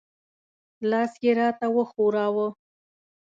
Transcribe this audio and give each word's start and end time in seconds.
لاس 0.89 1.11
یې 1.23 1.31
را 1.37 1.49
ته 1.59 1.67
وښوراوه. 1.75 2.47